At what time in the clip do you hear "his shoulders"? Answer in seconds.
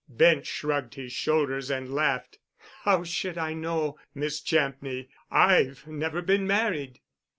0.95-1.69